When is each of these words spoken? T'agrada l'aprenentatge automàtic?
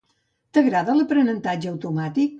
T'agrada 0.57 0.95
l'aprenentatge 0.97 1.71
automàtic? 1.77 2.29